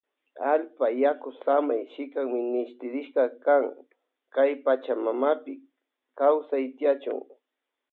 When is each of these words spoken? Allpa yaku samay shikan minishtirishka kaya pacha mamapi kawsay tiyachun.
Allpa 0.51 0.87
yaku 1.03 1.29
samay 1.43 1.81
shikan 1.95 2.25
minishtirishka 2.33 3.23
kaya 4.33 4.55
pacha 4.65 4.93
mamapi 5.03 5.53
kawsay 6.17 6.65
tiyachun. 6.77 7.19